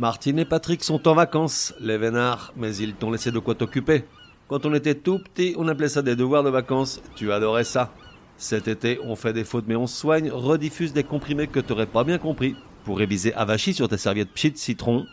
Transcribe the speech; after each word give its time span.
Martine 0.00 0.38
et 0.38 0.46
Patrick 0.46 0.82
sont 0.82 1.06
en 1.08 1.14
vacances, 1.14 1.74
les 1.78 1.98
vénards, 1.98 2.54
mais 2.56 2.74
ils 2.74 2.94
t'ont 2.94 3.10
laissé 3.10 3.30
de 3.30 3.38
quoi 3.38 3.54
t'occuper. 3.54 4.04
Quand 4.48 4.64
on 4.64 4.72
était 4.72 4.94
tout 4.94 5.18
petit, 5.18 5.54
on 5.58 5.68
appelait 5.68 5.90
ça 5.90 6.00
des 6.00 6.16
devoirs 6.16 6.42
de 6.42 6.48
vacances. 6.48 7.02
Tu 7.16 7.30
adorais 7.30 7.64
ça. 7.64 7.92
Cet 8.38 8.66
été, 8.66 8.98
on 9.04 9.14
fait 9.14 9.34
des 9.34 9.44
fautes 9.44 9.66
mais 9.68 9.76
on 9.76 9.86
soigne, 9.86 10.30
rediffuse 10.30 10.94
des 10.94 11.04
comprimés 11.04 11.48
que 11.48 11.60
t'aurais 11.60 11.84
pas 11.84 12.02
bien 12.02 12.16
compris. 12.16 12.56
Pour 12.86 12.96
réviser 12.96 13.34
avachi 13.34 13.74
sur 13.74 13.90
tes 13.90 13.98
serviettes 13.98 14.32
pchit 14.32 14.56
citron. 14.56 15.04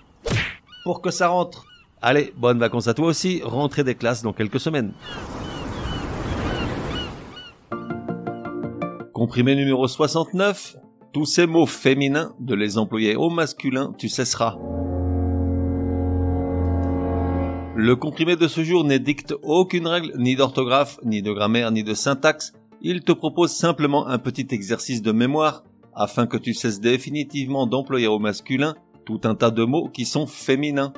Pour 0.86 1.01
que 1.01 1.11
ça 1.11 1.27
rentre. 1.27 1.65
Allez, 2.01 2.33
bonnes 2.38 2.59
vacances 2.59 2.88
à 2.88 2.93
toi 2.93 3.07
aussi, 3.07 3.41
rentrée 3.43 3.83
des 3.83 3.95
classes 3.95 4.21
dans 4.21 4.31
quelques 4.31 4.61
semaines. 4.61 4.93
Comprimé 9.11 9.54
numéro 9.55 9.85
69. 9.85 10.77
Tous 11.11 11.25
ces 11.25 11.45
mots 11.45 11.65
féminins, 11.65 12.33
de 12.39 12.55
les 12.55 12.77
employer 12.77 13.17
au 13.17 13.29
masculin, 13.29 13.93
tu 13.97 14.07
cesseras. 14.07 14.55
Le 17.79 17.95
comprimé 17.95 18.36
de 18.36 18.47
ce 18.47 18.63
jour 18.63 18.83
n'édicte 18.83 19.36
aucune 19.43 19.85
règle, 19.85 20.11
ni 20.18 20.35
d'orthographe, 20.35 20.99
ni 21.05 21.21
de 21.21 21.31
grammaire, 21.31 21.69
ni 21.69 21.83
de 21.83 21.93
syntaxe. 21.93 22.54
Il 22.81 23.01
te 23.04 23.11
propose 23.11 23.51
simplement 23.51 24.07
un 24.07 24.18
petit 24.18 24.47
exercice 24.49 25.04
de 25.04 25.11
mémoire 25.11 25.63
afin 25.93 26.25
que 26.25 26.37
tu 26.37 26.55
cesses 26.55 26.82
définitivement 26.82 27.68
d'employer 27.68 28.07
au 28.07 28.18
masculin 28.18 28.73
tout 29.05 29.21
un 29.25 29.35
tas 29.35 29.51
de 29.51 29.63
mots 29.63 29.89
qui 29.89 30.05
sont 30.05 30.25
féminins. 30.25 30.91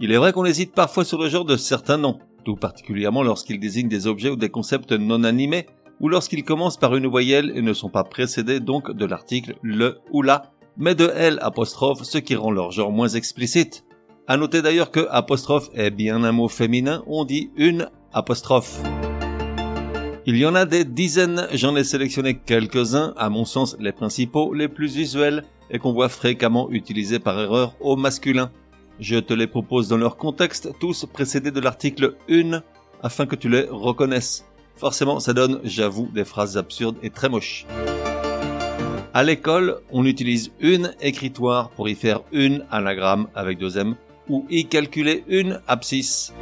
Il 0.00 0.10
est 0.10 0.16
vrai 0.16 0.32
qu'on 0.32 0.46
hésite 0.46 0.72
parfois 0.72 1.04
sur 1.04 1.20
le 1.20 1.28
genre 1.28 1.44
de 1.44 1.58
certains 1.58 1.98
noms, 1.98 2.18
tout 2.46 2.56
particulièrement 2.56 3.22
lorsqu'ils 3.22 3.60
désignent 3.60 3.90
des 3.90 4.06
objets 4.06 4.30
ou 4.30 4.36
des 4.36 4.48
concepts 4.48 4.92
non 4.92 5.22
animés, 5.22 5.66
ou 6.00 6.08
lorsqu'ils 6.08 6.44
commencent 6.44 6.78
par 6.78 6.96
une 6.96 7.08
voyelle 7.08 7.52
et 7.54 7.60
ne 7.60 7.74
sont 7.74 7.90
pas 7.90 8.04
précédés 8.04 8.58
donc 8.58 8.90
de 8.90 9.04
l'article 9.04 9.56
le 9.60 9.98
ou 10.12 10.22
la, 10.22 10.50
mais 10.78 10.94
de 10.94 11.12
L 11.14 11.38
apostrophe, 11.42 12.04
ce 12.04 12.16
qui 12.16 12.36
rend 12.36 12.50
leur 12.50 12.70
genre 12.70 12.90
moins 12.90 13.08
explicite. 13.08 13.85
À 14.28 14.36
noter 14.36 14.60
d'ailleurs 14.60 14.90
que 14.90 15.06
apostrophe 15.10 15.70
est 15.72 15.92
bien 15.92 16.24
un 16.24 16.32
mot 16.32 16.48
féminin, 16.48 17.04
on 17.06 17.24
dit 17.24 17.50
une 17.56 17.88
apostrophe. 18.12 18.80
Il 20.26 20.36
y 20.36 20.44
en 20.44 20.56
a 20.56 20.64
des 20.64 20.84
dizaines, 20.84 21.46
j'en 21.52 21.76
ai 21.76 21.84
sélectionné 21.84 22.34
quelques-uns, 22.34 23.14
à 23.16 23.28
mon 23.28 23.44
sens 23.44 23.76
les 23.78 23.92
principaux, 23.92 24.52
les 24.52 24.66
plus 24.66 24.92
visuels, 24.92 25.44
et 25.70 25.78
qu'on 25.78 25.92
voit 25.92 26.08
fréquemment 26.08 26.68
utilisés 26.72 27.20
par 27.20 27.38
erreur 27.38 27.76
au 27.78 27.94
masculin. 27.94 28.50
Je 28.98 29.14
te 29.16 29.32
les 29.32 29.46
propose 29.46 29.86
dans 29.86 29.96
leur 29.96 30.16
contexte, 30.16 30.70
tous 30.80 31.06
précédés 31.06 31.52
de 31.52 31.60
l'article 31.60 32.16
une, 32.26 32.64
afin 33.04 33.26
que 33.26 33.36
tu 33.36 33.48
les 33.48 33.68
reconnaisses. 33.70 34.44
Forcément, 34.74 35.20
ça 35.20 35.34
donne, 35.34 35.60
j'avoue, 35.62 36.08
des 36.12 36.24
phrases 36.24 36.56
absurdes 36.56 36.98
et 37.00 37.10
très 37.10 37.28
moches. 37.28 37.64
À 39.14 39.22
l'école, 39.22 39.78
on 39.92 40.04
utilise 40.04 40.50
une 40.58 40.96
écritoire 41.00 41.70
pour 41.70 41.88
y 41.88 41.94
faire 41.94 42.22
une 42.32 42.64
anagramme 42.72 43.28
avec 43.36 43.58
deux 43.58 43.78
M 43.78 43.94
ou 44.28 44.46
y 44.50 44.66
calculer 44.66 45.24
une 45.28 45.60
abscisse. 45.66 46.32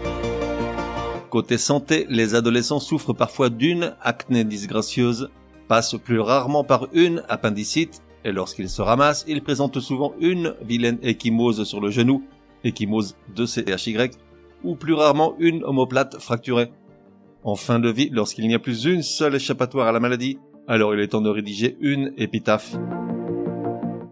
Côté 1.31 1.59
santé, 1.59 2.07
les 2.09 2.35
adolescents 2.35 2.81
souffrent 2.81 3.13
parfois 3.13 3.51
d'une 3.51 3.95
acné 4.01 4.45
disgracieuse, 4.45 5.31
passent 5.67 5.97
plus 5.97 6.21
rarement 6.21 6.63
par 6.63 6.89
une 6.93 7.25
appendicite, 7.29 8.03
et 8.25 8.33
lorsqu'ils 8.33 8.69
se 8.69 8.83
ramassent, 8.83 9.25
ils 9.27 9.43
présentent 9.43 9.81
souvent 9.81 10.15
une 10.21 10.55
vilaine 10.63 10.99
échymose 11.03 11.65
sur 11.65 11.81
le 11.81 11.91
genou, 11.91 12.23
échymose 12.63 13.17
de 13.35 13.47
CHY, 13.47 14.11
ou 14.63 14.77
plus 14.77 14.95
rarement 14.95 15.35
une 15.39 15.65
omoplate 15.65 16.19
fracturée. 16.21 16.71
En 17.43 17.57
fin 17.57 17.81
de 17.81 17.91
vie, 17.91 18.11
lorsqu'il 18.11 18.47
n'y 18.47 18.55
a 18.55 18.59
plus 18.59 18.85
une 18.85 19.03
seule 19.03 19.35
échappatoire 19.35 19.89
à 19.89 19.93
la 19.93 20.01
maladie, 20.01 20.39
alors 20.67 20.95
il 20.95 21.01
est 21.01 21.09
temps 21.09 21.21
de 21.21 21.29
rédiger 21.29 21.77
une 21.81 22.15
épitaphe. 22.17 22.77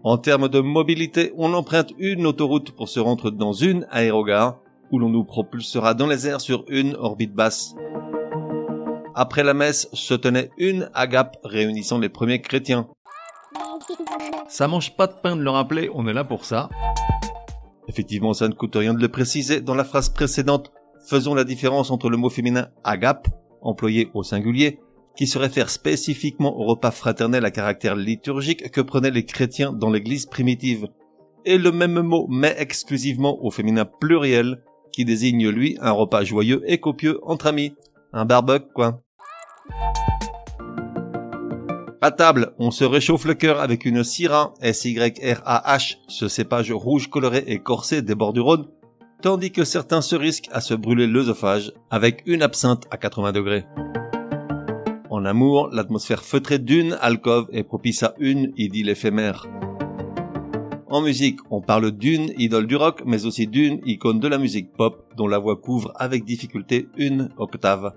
En 0.05 0.17
termes 0.17 0.49
de 0.49 0.59
mobilité, 0.59 1.31
on 1.37 1.53
emprunte 1.53 1.93
une 1.97 2.27
autoroute 2.27 2.71
pour 2.71 2.89
se 2.89 2.99
rendre 2.99 3.31
dans 3.31 3.53
une 3.53 3.87
aérogare, 3.89 4.59
où 4.91 4.99
l'on 4.99 5.07
nous 5.07 5.23
propulsera 5.23 5.93
dans 5.93 6.07
les 6.07 6.27
airs 6.27 6.41
sur 6.41 6.65
une 6.67 6.93
orbite 6.95 7.33
basse. 7.33 7.73
Après 9.15 9.43
la 9.43 9.53
messe 9.53 9.87
se 9.93 10.13
tenait 10.13 10.49
une 10.57 10.89
agape 10.93 11.37
réunissant 11.45 11.99
les 11.99 12.09
premiers 12.09 12.41
chrétiens. 12.41 12.89
Ça 14.49 14.67
mange 14.67 14.93
pas 14.97 15.07
de 15.07 15.13
pain 15.13 15.37
de 15.37 15.41
le 15.41 15.49
rappeler, 15.49 15.89
on 15.93 16.05
est 16.05 16.13
là 16.13 16.25
pour 16.25 16.43
ça. 16.43 16.69
Effectivement, 17.87 18.33
ça 18.33 18.49
ne 18.49 18.53
coûte 18.53 18.75
rien 18.75 18.93
de 18.93 19.01
le 19.01 19.07
préciser. 19.07 19.61
Dans 19.61 19.75
la 19.75 19.85
phrase 19.85 20.09
précédente, 20.09 20.73
faisons 21.07 21.33
la 21.33 21.45
différence 21.45 21.91
entre 21.91 22.09
le 22.09 22.17
mot 22.17 22.29
féminin 22.29 22.67
agape, 22.83 23.29
employé 23.61 24.09
au 24.13 24.23
singulier, 24.23 24.81
qui 25.15 25.27
se 25.27 25.37
réfère 25.37 25.69
spécifiquement 25.69 26.57
au 26.57 26.65
repas 26.65 26.91
fraternel 26.91 27.45
à 27.45 27.51
caractère 27.51 27.95
liturgique 27.95 28.71
que 28.71 28.81
prenaient 28.81 29.11
les 29.11 29.25
chrétiens 29.25 29.73
dans 29.73 29.91
l'église 29.91 30.25
primitive, 30.25 30.87
et 31.45 31.57
le 31.57 31.71
même 31.71 32.01
mot 32.01 32.27
mais 32.29 32.55
exclusivement 32.57 33.43
au 33.43 33.51
féminin 33.51 33.85
pluriel, 33.85 34.63
qui 34.91 35.05
désigne 35.05 35.49
lui 35.49 35.77
un 35.81 35.91
repas 35.91 36.23
joyeux 36.23 36.61
et 36.65 36.79
copieux 36.79 37.19
entre 37.23 37.47
amis. 37.47 37.73
Un 38.13 38.25
barbecue, 38.25 38.71
quoi. 38.73 39.01
À 42.01 42.11
table, 42.11 42.53
on 42.59 42.69
se 42.69 42.83
réchauffe 42.83 43.25
le 43.25 43.33
cœur 43.33 43.59
avec 43.59 43.85
une 43.85 44.03
Syrah, 44.03 44.53
S-Y-R-A-H, 44.61 45.99
ce 46.09 46.27
cépage 46.27 46.71
rouge 46.71 47.09
coloré 47.09 47.43
et 47.47 47.59
corsé 47.59 48.01
des 48.01 48.13
bords 48.13 48.33
du 48.33 48.41
Rhône, 48.41 48.67
tandis 49.21 49.51
que 49.51 49.63
certains 49.63 50.01
se 50.01 50.17
risquent 50.17 50.49
à 50.51 50.59
se 50.59 50.73
brûler 50.73 51.07
l'œsophage 51.07 51.71
avec 51.89 52.23
une 52.25 52.43
absinthe 52.43 52.83
à 52.91 52.97
80 52.97 53.31
degrés. 53.31 53.63
En 55.23 55.27
amour, 55.27 55.69
l'atmosphère 55.71 56.21
feutrée 56.21 56.59
d'une 56.59 56.97
alcôve 56.99 57.47
est 57.53 57.63
propice 57.63 58.03
à 58.03 58.13
une 58.19 58.51
idylle 58.57 58.89
éphémère. 58.89 59.47
En 60.89 61.01
musique, 61.01 61.39
on 61.49 61.61
parle 61.61 61.91
d'une 61.91 62.33
idole 62.37 62.67
du 62.67 62.75
rock, 62.75 63.03
mais 63.05 63.25
aussi 63.25 63.47
d'une 63.47 63.79
icône 63.85 64.19
de 64.19 64.27
la 64.27 64.37
musique 64.37 64.73
pop 64.73 65.09
dont 65.15 65.29
la 65.29 65.39
voix 65.39 65.55
couvre 65.55 65.93
avec 65.95 66.25
difficulté 66.25 66.89
une 66.97 67.29
octave. 67.37 67.93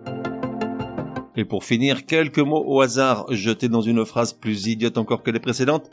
Et 1.35 1.45
pour 1.45 1.65
finir, 1.65 2.07
quelques 2.07 2.39
mots 2.39 2.63
au 2.65 2.81
hasard 2.81 3.27
jetés 3.31 3.69
dans 3.69 3.81
une 3.81 4.07
phrase 4.07 4.33
plus 4.33 4.69
idiote 4.69 4.97
encore 4.97 5.25
que 5.25 5.33
les 5.33 5.41
précédentes. 5.41 5.91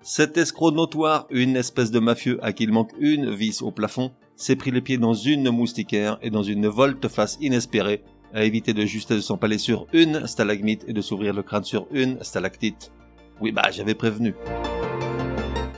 Cet 0.00 0.36
escroc 0.36 0.70
notoire, 0.70 1.26
une 1.30 1.56
espèce 1.56 1.90
de 1.90 1.98
mafieux 1.98 2.38
à 2.40 2.52
qui 2.52 2.62
il 2.62 2.72
manque 2.72 2.92
une 3.00 3.34
vis 3.34 3.62
au 3.62 3.72
plafond, 3.72 4.12
s'est 4.36 4.54
pris 4.54 4.70
les 4.70 4.80
pieds 4.80 4.98
dans 4.98 5.12
une 5.12 5.50
moustiquaire 5.50 6.20
et 6.22 6.30
dans 6.30 6.44
une 6.44 6.68
volte-face 6.68 7.36
inespérée 7.40 8.04
à 8.34 8.44
éviter 8.44 8.72
de 8.72 8.84
juste 8.84 9.12
de 9.12 9.20
s'empaler 9.20 9.58
sur 9.58 9.86
une 9.92 10.26
stalagmite 10.26 10.84
et 10.88 10.92
de 10.92 11.00
s'ouvrir 11.00 11.34
le 11.34 11.42
crâne 11.42 11.64
sur 11.64 11.86
une 11.90 12.22
stalactite. 12.22 12.92
Oui, 13.40 13.52
bah, 13.52 13.70
j'avais 13.70 13.94
prévenu. 13.94 14.34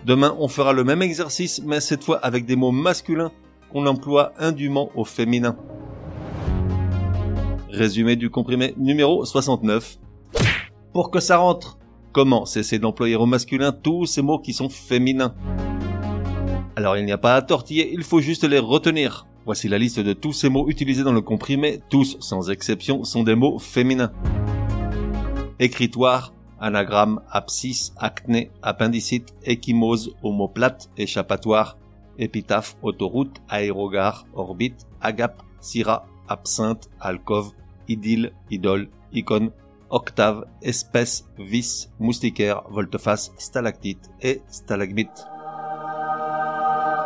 Demain, 0.05 0.37
on 0.39 0.49
fera 0.49 0.73
le 0.73 0.85
même 0.85 1.03
exercice, 1.03 1.63
mais 1.65 1.81
cette 1.81 2.05
fois 2.05 2.19
avec 2.19 2.45
des 2.45 2.57
mots 2.57 2.73
masculins 2.73 3.33
qu'on 3.73 3.87
emploie 3.87 4.33
indûment 4.39 4.91
au 4.95 5.05
féminin. 5.05 5.57
Résumé 7.71 8.15
du 8.15 8.31
comprimé 8.31 8.75
numéro 8.77 9.25
69. 9.25 9.99
Pour 10.93 11.11
que 11.11 11.21
ça 11.21 11.39
rentre, 11.39 11.79
comment 12.13 12.45
cesser 12.45 12.79
d'employer 12.79 13.17
au 13.17 13.27
masculin 13.27 13.73
tous 13.73 14.07
ces 14.07 14.23
mots 14.23 14.39
qui 14.39 14.53
sont 14.53 14.69
féminins? 14.69 15.35
Alors 16.77 16.97
il 16.97 17.05
n'y 17.05 17.13
a 17.13 17.19
pas 17.19 17.35
à 17.35 17.43
tortiller, 17.43 17.93
il 17.93 18.05
faut 18.05 18.21
juste 18.21 18.45
les 18.45 18.59
retenir. 18.59 19.27
Voici 19.47 19.69
la 19.69 19.77
liste 19.77 20.01
de 20.01 20.15
tous 20.15 20.33
ces 20.33 20.49
mots 20.49 20.71
utilisés 20.71 21.05
dans 21.05 21.13
le 21.13 21.21
comprimé, 21.21 21.81
tous 21.91 22.17
sans 22.21 22.51
exception 22.51 23.05
sont 23.05 23.25
des 23.25 23.35
mots 23.35 23.59
féminins. 23.59 24.11
Écritoire, 25.59 26.33
anagramme, 26.59 27.21
abscisse, 27.31 27.93
acné, 27.99 28.51
appendicite, 28.63 29.35
échymose, 29.45 30.15
homoplate, 30.23 30.89
échappatoire, 30.97 31.77
épitaphe, 32.19 32.77
autoroute, 32.83 33.43
aérogare, 33.51 34.27
orbite, 34.33 34.87
agape, 35.03 35.43
syrah, 35.61 36.07
absinthe, 36.27 36.89
alcove, 36.99 37.53
idylle, 37.87 38.33
idole, 38.51 38.89
icône, 39.13 39.51
octave, 39.91 40.47
espèce, 40.63 41.27
vis, 41.39 41.91
moustiquaire, 42.01 42.63
volte-face, 42.71 43.31
stalactite 43.37 44.11
et 44.23 44.41
stalagmite. 44.49 45.27